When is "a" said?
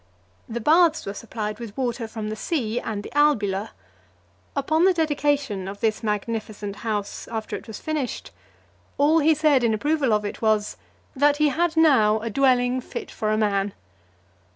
12.21-12.31, 13.29-13.37